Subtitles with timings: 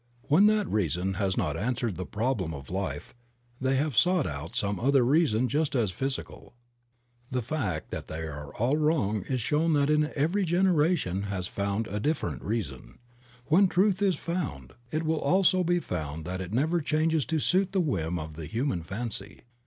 [0.29, 3.13] When that reason has not answered the problems of life
[3.59, 6.55] they have sought out some other reason just as physical.
[7.29, 11.85] The fact that they are all wrong is shown in that every generation has found
[11.85, 12.97] a different reason.
[13.45, 17.71] When truth is found it will also be found that it never changes to suit
[17.71, 19.41] the whims of the human fancy.